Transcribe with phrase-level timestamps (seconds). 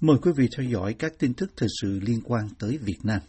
[0.00, 3.20] Mời quý vị theo dõi các tin tức thời sự liên quan tới Việt Nam.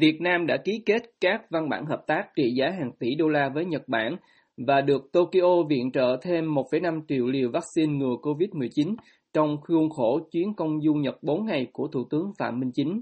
[0.00, 3.28] Việt Nam đã ký kết các văn bản hợp tác trị giá hàng tỷ đô
[3.28, 4.16] la với Nhật Bản
[4.56, 8.94] và được Tokyo viện trợ thêm 1,5 triệu liều vaccine ngừa COVID-19
[9.32, 13.00] trong khuôn khổ chuyến công du Nhật 4 ngày của Thủ tướng Phạm Minh Chính.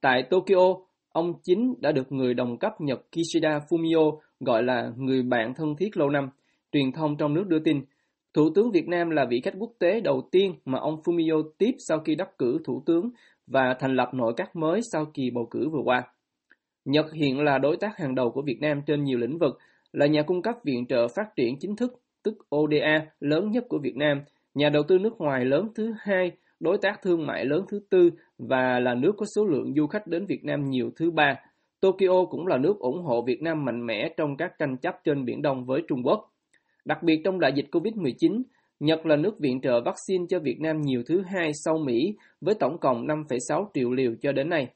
[0.00, 0.76] Tại Tokyo,
[1.08, 5.76] ông Chính đã được người đồng cấp Nhật Kishida Fumio gọi là người bạn thân
[5.76, 6.28] thiết lâu năm.
[6.72, 7.80] Truyền thông trong nước đưa tin,
[8.36, 11.70] Thủ tướng Việt Nam là vị khách quốc tế đầu tiên mà ông Fumio tiếp
[11.78, 13.10] sau khi đắc cử thủ tướng
[13.46, 16.02] và thành lập nội các mới sau kỳ bầu cử vừa qua.
[16.84, 19.58] Nhật hiện là đối tác hàng đầu của Việt Nam trên nhiều lĩnh vực,
[19.92, 21.92] là nhà cung cấp viện trợ phát triển chính thức,
[22.22, 24.20] tức ODA, lớn nhất của Việt Nam,
[24.54, 28.10] nhà đầu tư nước ngoài lớn thứ hai, đối tác thương mại lớn thứ tư
[28.38, 31.34] và là nước có số lượng du khách đến Việt Nam nhiều thứ ba.
[31.80, 35.24] Tokyo cũng là nước ủng hộ Việt Nam mạnh mẽ trong các tranh chấp trên
[35.24, 36.32] Biển Đông với Trung Quốc.
[36.86, 38.42] Đặc biệt trong đại dịch COVID-19,
[38.80, 42.54] Nhật là nước viện trợ vaccine cho Việt Nam nhiều thứ hai sau Mỹ với
[42.54, 44.68] tổng cộng 5,6 triệu liều cho đến nay.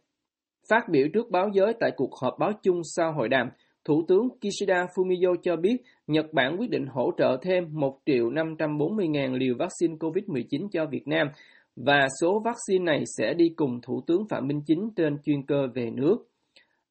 [0.71, 3.49] Phát biểu trước báo giới tại cuộc họp báo chung sau hội đàm,
[3.85, 8.31] Thủ tướng Kishida Fumio cho biết Nhật Bản quyết định hỗ trợ thêm 1 triệu
[8.31, 11.29] 540 ngàn liều vaccine COVID-19 cho Việt Nam
[11.77, 15.67] và số vaccine này sẽ đi cùng Thủ tướng Phạm Minh Chính trên chuyên cơ
[15.75, 16.17] về nước.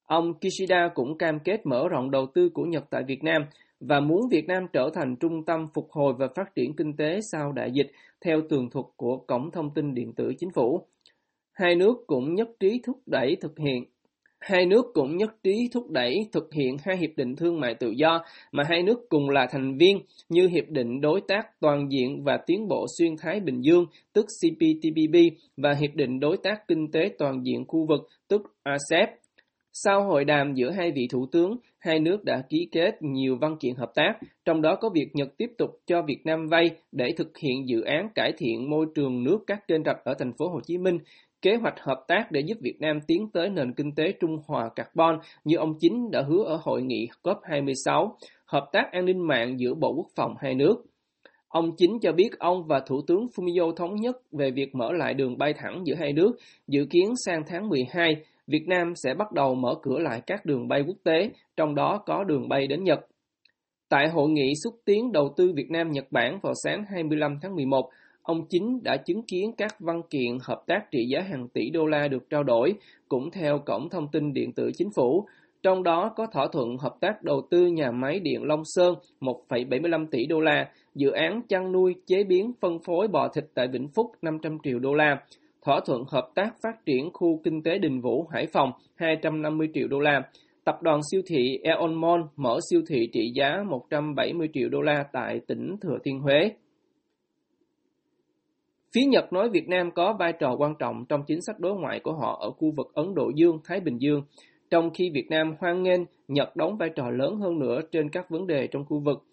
[0.04, 3.42] Ông Kishida cũng cam kết mở rộng đầu tư của Nhật tại Việt Nam
[3.80, 7.20] và muốn Việt Nam trở thành trung tâm phục hồi và phát triển kinh tế
[7.32, 7.92] sau đại dịch
[8.26, 10.88] theo tường thuật của Cổng Thông tin Điện tử Chính phủ.
[11.52, 13.84] Hai nước cũng nhất trí thúc đẩy thực hiện
[14.40, 17.92] Hai nước cũng nhất trí thúc đẩy thực hiện hai hiệp định thương mại tự
[17.92, 20.00] do mà hai nước cùng là thành viên
[20.30, 24.26] như Hiệp định Đối tác Toàn diện và Tiến bộ Xuyên Thái Bình Dương, tức
[24.26, 25.16] CPTPP,
[25.58, 29.10] và Hiệp định Đối tác Kinh tế Toàn diện khu vực, tức RCEP.
[29.74, 33.58] Sau hội đàm giữa hai vị thủ tướng, hai nước đã ký kết nhiều văn
[33.60, 34.14] kiện hợp tác,
[34.46, 37.82] trong đó có việc Nhật tiếp tục cho Việt Nam vay để thực hiện dự
[37.82, 40.98] án cải thiện môi trường nước các kênh rạch ở thành phố Hồ Chí Minh,
[41.42, 44.70] kế hoạch hợp tác để giúp Việt Nam tiến tới nền kinh tế trung hòa
[44.76, 48.12] carbon như ông Chính đã hứa ở hội nghị COP26,
[48.46, 50.76] hợp tác an ninh mạng giữa Bộ Quốc phòng hai nước.
[51.48, 55.14] Ông Chính cho biết ông và Thủ tướng Fumio thống nhất về việc mở lại
[55.14, 56.32] đường bay thẳng giữa hai nước,
[56.68, 58.16] dự kiến sang tháng 12,
[58.50, 62.04] Việt Nam sẽ bắt đầu mở cửa lại các đường bay quốc tế, trong đó
[62.06, 63.00] có đường bay đến Nhật.
[63.90, 67.56] Tại hội nghị xúc tiến đầu tư Việt Nam Nhật Bản vào sáng 25 tháng
[67.56, 67.90] 11,
[68.22, 71.86] ông Chính đã chứng kiến các văn kiện hợp tác trị giá hàng tỷ đô
[71.86, 72.74] la được trao đổi,
[73.08, 75.26] cũng theo Cổng Thông tin Điện tử Chính phủ,
[75.64, 80.06] trong đó có thỏa thuận hợp tác đầu tư nhà máy điện Long Sơn 1,75
[80.12, 83.88] tỷ đô la, dự án chăn nuôi, chế biến, phân phối bò thịt tại Vĩnh
[83.96, 85.18] Phúc 500 triệu đô la,
[85.70, 89.88] thỏa thuận hợp tác phát triển khu kinh tế Đình Vũ, Hải Phòng 250 triệu
[89.88, 90.22] đô la,
[90.64, 95.06] tập đoàn siêu thị Aeon Mall mở siêu thị trị giá 170 triệu đô la
[95.14, 96.52] tại tỉnh Thừa Thiên Huế.
[98.96, 102.00] Phía Nhật nói Việt Nam có vai trò quan trọng trong chính sách đối ngoại
[102.00, 104.22] của họ ở khu vực Ấn Độ Dương, Thái Bình Dương,
[104.70, 108.30] trong khi Việt Nam hoan nghênh Nhật đóng vai trò lớn hơn nữa trên các
[108.30, 109.24] vấn đề trong khu vực.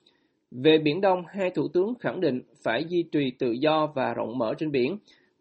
[0.51, 4.39] Về Biển Đông, hai thủ tướng khẳng định phải duy trì tự do và rộng
[4.39, 4.99] mở trên biển,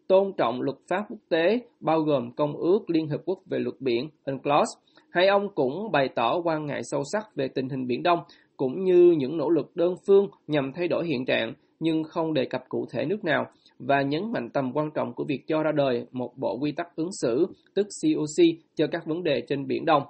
[0.08, 3.74] tôn trọng luật pháp quốc tế, bao gồm Công ước Liên Hợp Quốc về luật
[3.80, 4.68] biển UNCLOS.
[5.10, 8.18] Hai ông cũng bày tỏ quan ngại sâu sắc về tình hình Biển Đông,
[8.56, 12.44] cũng như những nỗ lực đơn phương nhằm thay đổi hiện trạng, nhưng không đề
[12.44, 13.46] cập cụ thể nước nào,
[13.78, 16.96] và nhấn mạnh tầm quan trọng của việc cho ra đời một bộ quy tắc
[16.96, 18.44] ứng xử, tức COC,
[18.74, 20.02] cho các vấn đề trên Biển Đông.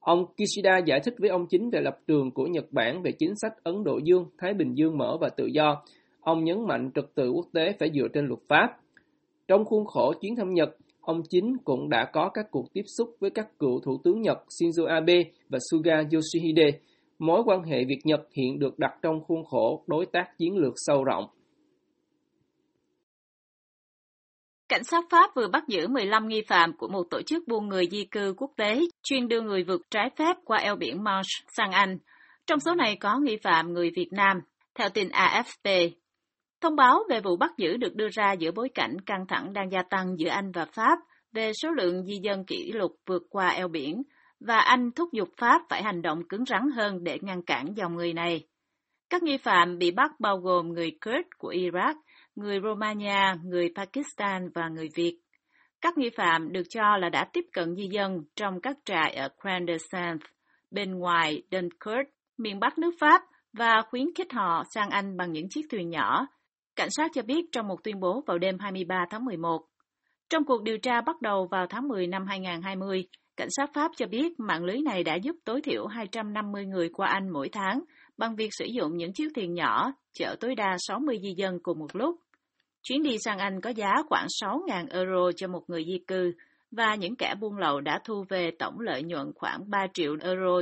[0.00, 3.32] Ông Kishida giải thích với ông chính về lập trường của Nhật Bản về chính
[3.42, 5.82] sách Ấn Độ Dương, Thái Bình Dương mở và tự do.
[6.20, 8.76] Ông nhấn mạnh trật tự quốc tế phải dựa trên luật pháp.
[9.48, 10.68] Trong khuôn khổ chuyến thăm Nhật,
[11.00, 14.38] ông chính cũng đã có các cuộc tiếp xúc với các cựu thủ tướng Nhật
[14.48, 16.70] Shinzo Abe và Suga Yoshihide.
[17.18, 21.04] Mối quan hệ Việt-Nhật hiện được đặt trong khuôn khổ đối tác chiến lược sâu
[21.04, 21.24] rộng.
[24.68, 27.86] Cảnh sát Pháp vừa bắt giữ 15 nghi phạm của một tổ chức buôn người
[27.90, 31.72] di cư quốc tế chuyên đưa người vượt trái phép qua eo biển Manche sang
[31.72, 31.98] Anh.
[32.46, 34.40] Trong số này có nghi phạm người Việt Nam,
[34.74, 35.90] theo tin AFP.
[36.60, 39.72] Thông báo về vụ bắt giữ được đưa ra giữa bối cảnh căng thẳng đang
[39.72, 40.98] gia tăng giữa Anh và Pháp
[41.32, 44.02] về số lượng di dân kỷ lục vượt qua eo biển,
[44.40, 47.94] và Anh thúc giục Pháp phải hành động cứng rắn hơn để ngăn cản dòng
[47.96, 48.46] người này.
[49.10, 51.94] Các nghi phạm bị bắt bao gồm người Kurd của Iraq,
[52.36, 55.20] người Romania, người Pakistan và người Việt.
[55.80, 59.28] Các nghi phạm được cho là đã tiếp cận di dân trong các trại ở
[59.42, 60.20] Crandescent,
[60.70, 63.22] bên ngoài Dunkirk, miền Bắc nước Pháp,
[63.52, 66.26] và khuyến khích họ sang Anh bằng những chiếc thuyền nhỏ.
[66.78, 69.64] Cảnh sát cho biết trong một tuyên bố vào đêm 23 tháng 11.
[70.30, 73.04] Trong cuộc điều tra bắt đầu vào tháng 10 năm 2020,
[73.36, 77.08] cảnh sát Pháp cho biết mạng lưới này đã giúp tối thiểu 250 người qua
[77.08, 77.80] Anh mỗi tháng
[78.16, 81.78] bằng việc sử dụng những chiếc thuyền nhỏ chở tối đa 60 di dân cùng
[81.78, 82.16] một lúc.
[82.82, 86.32] Chuyến đi sang Anh có giá khoảng 6.000 euro cho một người di cư
[86.70, 90.60] và những kẻ buôn lậu đã thu về tổng lợi nhuận khoảng 3 triệu euro.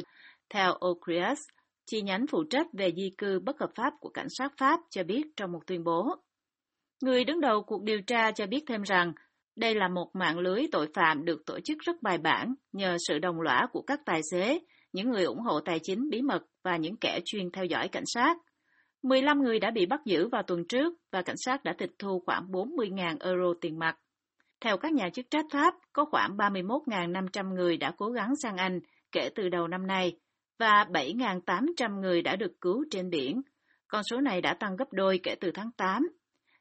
[0.51, 1.39] Theo Ocrius,
[1.87, 5.05] chi nhánh phụ trách về di cư bất hợp pháp của cảnh sát Pháp cho
[5.05, 6.17] biết trong một tuyên bố.
[7.03, 9.13] Người đứng đầu cuộc điều tra cho biết thêm rằng
[9.57, 13.19] đây là một mạng lưới tội phạm được tổ chức rất bài bản nhờ sự
[13.19, 14.59] đồng lõa của các tài xế,
[14.93, 18.07] những người ủng hộ tài chính bí mật và những kẻ chuyên theo dõi cảnh
[18.07, 18.37] sát.
[19.03, 22.23] 15 người đã bị bắt giữ vào tuần trước và cảnh sát đã tịch thu
[22.27, 23.99] khoảng 40.000 euro tiền mặt.
[24.61, 28.81] Theo các nhà chức trách Pháp, có khoảng 31.500 người đã cố gắng sang Anh
[29.13, 30.19] kể từ đầu năm nay
[30.59, 33.43] và 7.800 người đã được cứu trên biển.
[33.89, 36.09] Con số này đã tăng gấp đôi kể từ tháng 8.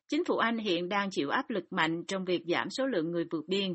[0.08, 3.26] Chính phủ Anh hiện đang chịu áp lực mạnh trong việc giảm số lượng người
[3.32, 3.74] vượt biên.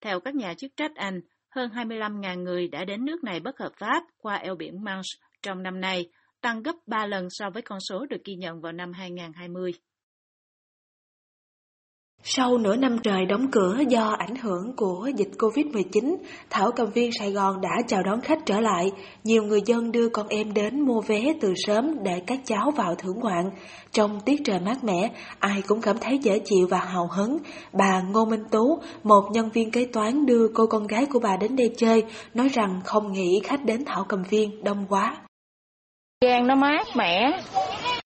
[0.00, 1.20] Theo các nhà chức trách Anh,
[1.50, 5.62] hơn 25.000 người đã đến nước này bất hợp pháp qua eo biển Manche trong
[5.62, 6.10] năm nay,
[6.40, 9.72] tăng gấp 3 lần so với con số được ghi nhận vào năm 2020.
[12.28, 16.16] Sau nửa năm trời đóng cửa do ảnh hưởng của dịch Covid-19,
[16.50, 18.90] Thảo Cầm Viên Sài Gòn đã chào đón khách trở lại.
[19.24, 22.94] Nhiều người dân đưa con em đến mua vé từ sớm để các cháu vào
[22.94, 23.50] thưởng ngoạn.
[23.92, 27.38] Trong tiết trời mát mẻ, ai cũng cảm thấy dễ chịu và hào hứng.
[27.72, 31.36] Bà Ngô Minh Tú, một nhân viên kế toán đưa cô con gái của bà
[31.36, 35.16] đến đây chơi, nói rằng không nghĩ khách đến Thảo Cầm Viên đông quá.
[36.24, 37.40] Gian nó mát mẻ,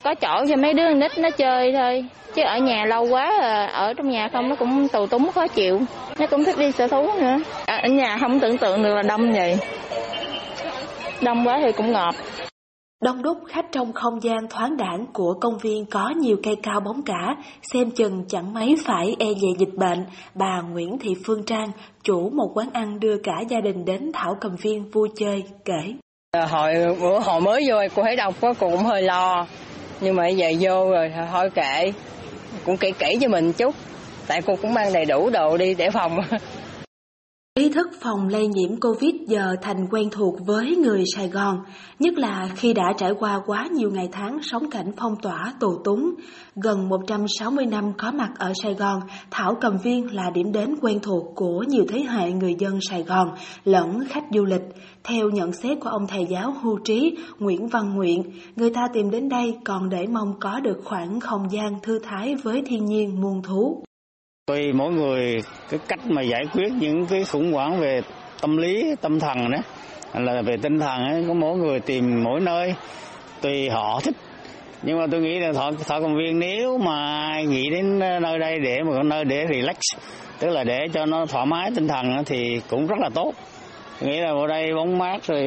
[0.05, 2.05] có chỗ cho mấy đứa nít nó chơi thôi.
[2.35, 5.47] Chứ ở nhà lâu quá à, ở trong nhà không nó cũng tù túng khó
[5.47, 5.81] chịu.
[6.19, 7.37] Nó cũng thích đi sở thú nữa.
[7.67, 9.59] Ở nhà không tưởng tượng được là đông vậy.
[11.23, 12.15] Đông quá thì cũng ngọt
[13.03, 16.81] Đông đúc khách trong không gian thoáng đảng của công viên có nhiều cây cao
[16.81, 17.37] bóng cả,
[17.73, 20.05] xem chừng chẳng mấy phải e dè dịch bệnh.
[20.35, 21.69] Bà Nguyễn Thị Phương Trang,
[22.03, 25.95] chủ một quán ăn đưa cả gia đình đến Thảo Cầm Viên vui chơi, kể.
[26.49, 29.47] Hồi bữa hồi mới vô cô thấy đông quá cô cũng hơi lo,
[30.01, 31.93] nhưng mà giờ vô rồi, thôi kệ.
[32.65, 33.75] Cũng kỹ kỹ cho mình chút.
[34.27, 36.21] Tại cô cũng mang đầy đủ đồ đi để phòng.
[37.55, 41.59] Ý thức phòng lây nhiễm Covid giờ thành quen thuộc với người Sài Gòn,
[41.99, 45.79] nhất là khi đã trải qua quá nhiều ngày tháng sống cảnh phong tỏa tù
[45.85, 46.15] túng.
[46.55, 49.01] Gần 160 năm có mặt ở Sài Gòn,
[49.31, 53.03] Thảo Cầm Viên là điểm đến quen thuộc của nhiều thế hệ người dân Sài
[53.03, 53.29] Gòn
[53.65, 54.65] lẫn khách du lịch.
[55.05, 58.23] Theo nhận xét của ông thầy giáo hưu trí Nguyễn Văn Nguyện,
[58.57, 62.35] người ta tìm đến đây còn để mong có được khoảng không gian thư thái
[62.35, 63.83] với thiên nhiên muôn thú.
[64.51, 68.01] Tùy mỗi người cái cách mà giải quyết những cái khủng hoảng về
[68.41, 69.59] tâm lý, tâm thần đó,
[70.15, 72.75] là về tinh thần ấy, có mỗi người tìm mỗi nơi.
[73.41, 74.15] Tùy họ thích.
[74.83, 78.59] Nhưng mà tôi nghĩ là thọ thọ công viên nếu mà nghĩ đến nơi đây
[78.59, 79.77] để một nơi để relax
[80.39, 83.33] tức là để cho nó thoải mái tinh thần thì cũng rất là tốt.
[84.01, 85.43] Nghĩ là ở đây bóng mát rồi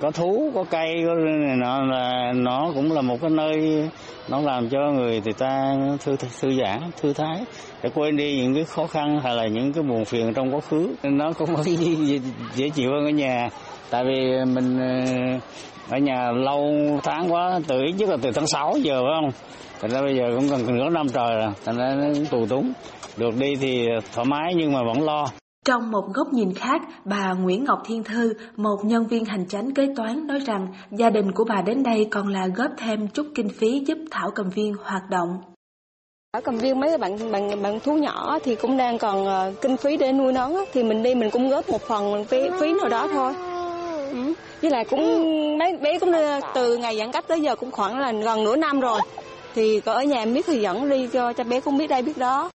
[0.00, 3.88] có thú có cây có này nọ là nó cũng là một cái nơi
[4.28, 7.44] nó làm cho người thì ta thư thư giãn, thư thái.
[7.82, 10.60] Để quên đi những cái khó khăn hay là những cái buồn phiền trong quá
[10.60, 11.48] khứ, nó cũng
[12.54, 13.48] dễ chịu hơn ở nhà.
[13.90, 15.04] Tại vì mình ờ,
[15.90, 19.30] ở nhà lâu tháng quá, từ, ít nhất là từ tháng 6 giờ, phải không?
[19.80, 22.72] Thành ra bây giờ cũng gần nửa năm trời rồi, thành ra nó tù túng.
[23.16, 25.28] Được đi thì thoải mái nhưng mà vẫn lo
[25.66, 29.74] trong một góc nhìn khác, bà Nguyễn Ngọc Thiên Thư, một nhân viên hành chánh
[29.74, 33.26] kế toán nói rằng gia đình của bà đến đây còn là góp thêm chút
[33.34, 35.38] kinh phí giúp Thảo Cầm Viên hoạt động.
[36.32, 39.76] Thảo Cầm Viên mấy bạn bạn bạn thú nhỏ thì cũng đang còn ờ, kinh
[39.76, 42.88] phí để nuôi nó thì mình đi mình cũng góp một phần phí phí nào
[42.88, 43.34] đó thôi.
[44.10, 44.32] Ừ.
[44.62, 47.98] Với lại cũng mấy bé cũng ờ, từ ngày giãn cách tới giờ cũng khoảng
[47.98, 49.00] là gần nửa năm rồi.
[49.54, 52.02] Thì có ở nhà em biết thì dẫn đi cho cho bé cũng biết đây
[52.02, 52.50] biết đó.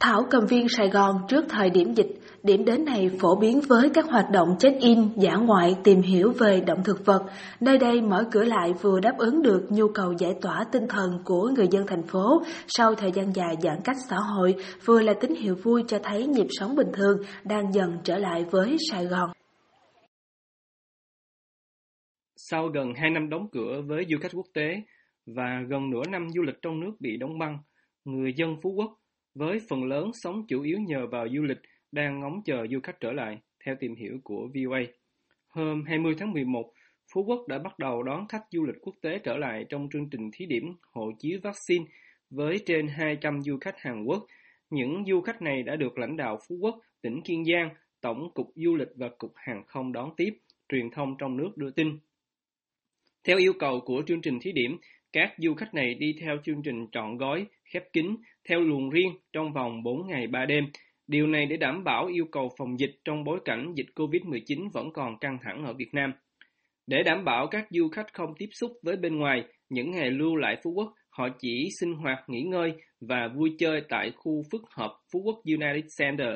[0.00, 2.06] Thảo Cầm Viên Sài Gòn trước thời điểm dịch,
[2.42, 6.60] điểm đến này phổ biến với các hoạt động check-in, giả ngoại, tìm hiểu về
[6.60, 7.22] động thực vật.
[7.60, 11.10] Nơi đây mở cửa lại vừa đáp ứng được nhu cầu giải tỏa tinh thần
[11.24, 15.14] của người dân thành phố sau thời gian dài giãn cách xã hội, vừa là
[15.20, 19.04] tín hiệu vui cho thấy nhịp sống bình thường đang dần trở lại với Sài
[19.06, 19.30] Gòn.
[22.36, 24.82] Sau gần 2 năm đóng cửa với du khách quốc tế
[25.26, 27.58] và gần nửa năm du lịch trong nước bị đóng băng,
[28.04, 28.94] người dân Phú Quốc
[29.38, 31.58] với phần lớn sống chủ yếu nhờ vào du lịch
[31.92, 34.80] đang ngóng chờ du khách trở lại, theo tìm hiểu của VOA.
[35.48, 36.72] Hôm 20 tháng 11,
[37.12, 40.10] Phú Quốc đã bắt đầu đón khách du lịch quốc tế trở lại trong chương
[40.10, 41.84] trình thí điểm hộ chiếu vaccine
[42.30, 44.26] với trên 200 du khách Hàn Quốc.
[44.70, 48.46] Những du khách này đã được lãnh đạo Phú Quốc, tỉnh Kiên Giang, Tổng cục
[48.54, 50.30] Du lịch và Cục Hàng không đón tiếp,
[50.68, 51.98] truyền thông trong nước đưa tin.
[53.24, 54.76] Theo yêu cầu của chương trình thí điểm,
[55.12, 58.06] các du khách này đi theo chương trình trọn gói, khép kín,
[58.48, 60.64] theo luồng riêng trong vòng 4 ngày 3 đêm.
[61.06, 64.92] Điều này để đảm bảo yêu cầu phòng dịch trong bối cảnh dịch COVID-19 vẫn
[64.92, 66.12] còn căng thẳng ở Việt Nam.
[66.86, 70.36] Để đảm bảo các du khách không tiếp xúc với bên ngoài, những ngày lưu
[70.36, 74.62] lại Phú Quốc, họ chỉ sinh hoạt, nghỉ ngơi và vui chơi tại khu phức
[74.76, 76.28] hợp Phú Quốc United Center.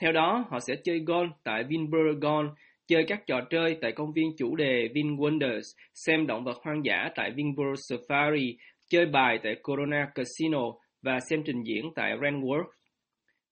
[0.00, 2.48] Theo đó, họ sẽ chơi golf tại Vinpearl Golf,
[2.88, 6.84] chơi các trò chơi tại công viên chủ đề Vin Wonders, xem động vật hoang
[6.84, 8.54] dã tại Vinpearl Safari,
[8.88, 10.62] chơi bài tại Corona Casino
[11.02, 12.64] và xem trình diễn tại RandWorld.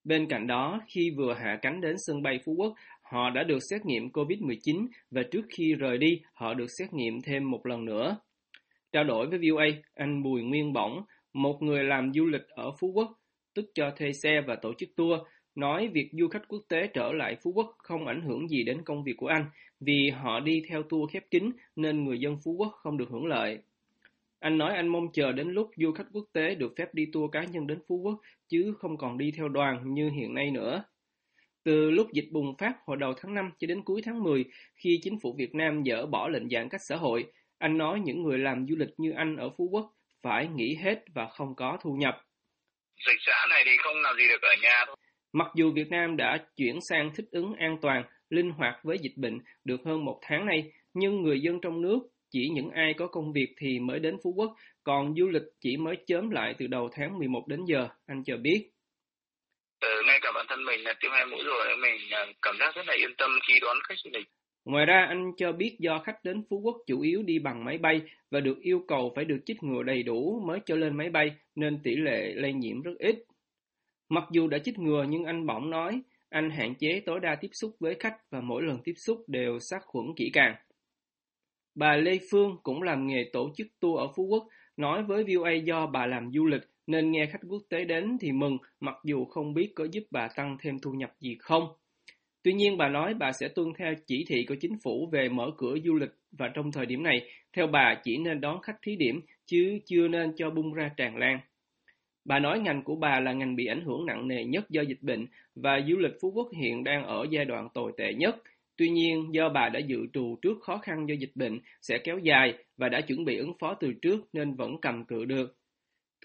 [0.04, 3.58] Bên cạnh đó, khi vừa hạ cánh đến sân bay Phú Quốc, họ đã được
[3.70, 7.84] xét nghiệm COVID-19 và trước khi rời đi, họ được xét nghiệm thêm một lần
[7.84, 8.16] nữa.
[8.92, 12.92] Trao đổi với VOA, anh Bùi Nguyên Bổng, một người làm du lịch ở Phú
[12.94, 13.12] Quốc,
[13.54, 15.20] tức cho thuê xe và tổ chức tour,
[15.56, 18.82] nói việc du khách quốc tế trở lại Phú Quốc không ảnh hưởng gì đến
[18.84, 19.46] công việc của anh
[19.80, 23.26] vì họ đi theo tour khép kín nên người dân Phú Quốc không được hưởng
[23.26, 23.58] lợi.
[24.38, 27.32] Anh nói anh mong chờ đến lúc du khách quốc tế được phép đi tour
[27.32, 30.84] cá nhân đến Phú Quốc chứ không còn đi theo đoàn như hiện nay nữa.
[31.64, 34.44] Từ lúc dịch bùng phát hồi đầu tháng 5 cho đến cuối tháng 10,
[34.75, 37.25] khi chính phủ Việt Nam dỡ bỏ lệnh giãn cách xã hội,
[37.58, 41.04] anh nói những người làm du lịch như anh ở Phú Quốc phải nghỉ hết
[41.14, 42.22] và không có thu nhập.
[43.06, 44.96] Dịch xã này thì không làm gì được ở nhà thôi.
[45.33, 49.16] Mặc dù Việt Nam đã chuyển sang thích ứng an toàn, linh hoạt với dịch
[49.16, 51.99] bệnh được hơn một tháng nay, nhưng người dân trong nước
[52.30, 54.50] chỉ những ai có công việc thì mới đến Phú Quốc,
[54.85, 58.37] còn du lịch chỉ mới chớm lại từ đầu tháng 11 đến giờ, anh cho
[58.37, 58.71] biết.
[59.80, 62.75] Ừ, ngay cả bản thân mình là tiêm hai mũi rồi, mình à, cảm giác
[62.75, 64.26] rất là yên tâm khi đón khách du lịch.
[64.64, 67.78] Ngoài ra, anh cho biết do khách đến Phú Quốc chủ yếu đi bằng máy
[67.78, 71.11] bay và được yêu cầu phải được chích ngừa đầy đủ mới cho lên máy
[71.11, 73.16] bay nên tỷ lệ lây nhiễm rất ít.
[74.08, 77.50] Mặc dù đã chích ngừa nhưng anh bỗng nói anh hạn chế tối đa tiếp
[77.52, 80.54] xúc với khách và mỗi lần tiếp xúc đều sát khuẩn kỹ càng.
[81.75, 84.46] Bà Lê Phương cũng làm nghề tổ chức tour ở Phú Quốc,
[84.76, 88.32] nói với VOA do bà làm du lịch nên nghe khách quốc tế đến thì
[88.32, 91.64] mừng mặc dù không biết có giúp bà tăng thêm thu nhập gì không.
[92.42, 95.50] Tuy nhiên bà nói bà sẽ tuân theo chỉ thị của chính phủ về mở
[95.56, 98.96] cửa du lịch và trong thời điểm này, theo bà chỉ nên đón khách thí
[98.96, 101.38] điểm chứ chưa nên cho bung ra tràn lan.
[102.26, 105.02] Bà nói ngành của bà là ngành bị ảnh hưởng nặng nề nhất do dịch
[105.02, 108.37] bệnh và du lịch Phú Quốc hiện đang ở giai đoạn tồi tệ nhất.
[108.76, 112.18] Tuy nhiên, do bà đã dự trù trước khó khăn do dịch bệnh sẽ kéo
[112.18, 115.56] dài và đã chuẩn bị ứng phó từ trước nên vẫn cầm cự được.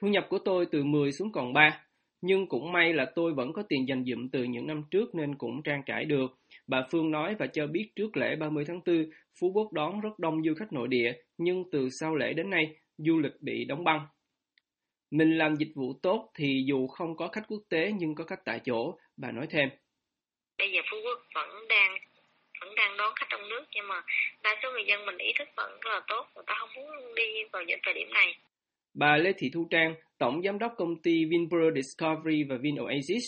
[0.02, 1.82] Thu nhập của tôi từ 10 xuống còn 3,
[2.22, 5.36] nhưng cũng may là tôi vẫn có tiền dành dụm từ những năm trước nên
[5.36, 6.40] cũng trang trải được.
[6.68, 9.06] Bà Phương nói và cho biết trước lễ 30 tháng 4,
[9.40, 12.76] Phú Quốc đón rất đông du khách nội địa, nhưng từ sau lễ đến nay,
[12.98, 14.08] du lịch bị đóng băng.
[15.12, 18.46] Mình làm dịch vụ tốt thì dù không có khách quốc tế nhưng có khách
[18.46, 19.70] tại chỗ, bà nói thêm.
[20.58, 21.98] Bây giờ Phú Quốc vẫn đang
[22.62, 24.02] vẫn đang đón khách trong nước nhưng mà
[24.44, 27.16] đa số người dân mình ý thức vẫn rất là tốt, người ta không muốn
[27.16, 28.38] đi vào những thời điểm này.
[28.94, 33.24] Bà Lê Thị Thu Trang, Tổng Giám đốc công ty Vinpearl Discovery và Vin Oasis,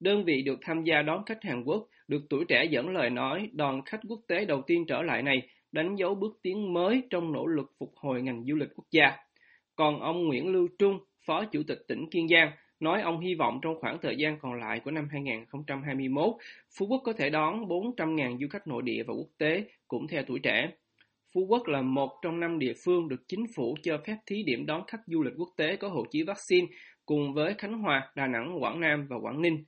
[0.00, 3.48] đơn vị được tham gia đón khách Hàn Quốc, được tuổi trẻ dẫn lời nói
[3.52, 7.32] đoàn khách quốc tế đầu tiên trở lại này đánh dấu bước tiến mới trong
[7.32, 9.12] nỗ lực phục hồi ngành du lịch quốc gia.
[9.76, 13.58] Còn ông Nguyễn Lưu Trung, Phó Chủ tịch tỉnh Kiên Giang, nói ông hy vọng
[13.62, 16.34] trong khoảng thời gian còn lại của năm 2021,
[16.78, 20.22] Phú Quốc có thể đón 400.000 du khách nội địa và quốc tế, cũng theo
[20.26, 20.70] tuổi trẻ.
[21.34, 24.66] Phú Quốc là một trong năm địa phương được chính phủ cho phép thí điểm
[24.66, 26.66] đón khách du lịch quốc tế có hộ chiếu vaccine
[27.06, 29.64] cùng với Khánh Hòa, Đà Nẵng, Quảng Nam và Quảng Ninh.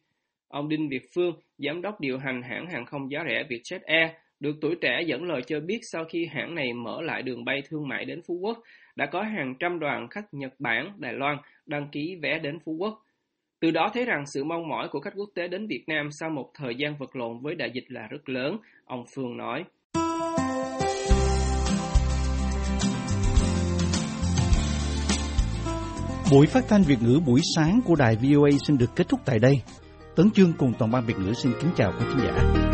[0.48, 4.10] Ông Đinh Việt Phương, giám đốc điều hành hãng hàng không giá rẻ Vietjet Air,
[4.40, 7.62] được tuổi trẻ dẫn lời cho biết sau khi hãng này mở lại đường bay
[7.68, 8.58] thương mại đến Phú Quốc,
[8.96, 11.36] đã có hàng trăm đoàn khách Nhật Bản, Đài Loan
[11.66, 13.00] đăng ký vé đến Phú Quốc.
[13.60, 16.30] Từ đó thấy rằng sự mong mỏi của khách quốc tế đến Việt Nam sau
[16.30, 19.64] một thời gian vật lộn với đại dịch là rất lớn, ông Phương nói.
[26.32, 29.38] Buổi phát thanh Việt ngữ buổi sáng của đài VOA xin được kết thúc tại
[29.38, 29.54] đây.
[30.16, 32.73] Tấn Chương cùng toàn ban Việt ngữ xin kính chào quý khán giả.